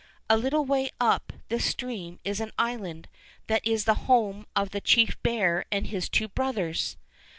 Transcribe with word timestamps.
''A 0.31 0.41
little 0.41 0.65
way 0.65 0.89
up 0.99 1.31
this 1.49 1.63
stream 1.63 2.19
is 2.23 2.39
an 2.41 2.51
island 2.57 3.07
that 3.45 3.63
is 3.63 3.85
the 3.85 3.93
home 4.09 4.47
of 4.55 4.71
the 4.71 4.81
chief 4.81 5.21
bear 5.21 5.63
and 5.71 5.85
his 5.85 6.09
two 6.09 6.27
brothers. 6.27 6.97